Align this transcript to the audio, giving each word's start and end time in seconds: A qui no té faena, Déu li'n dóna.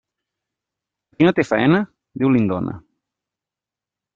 A 1.11 1.17
qui 1.19 1.27
no 1.27 1.33
té 1.39 1.45
faena, 1.49 1.81
Déu 2.23 2.33
li'n 2.37 2.51
dóna. 2.53 2.77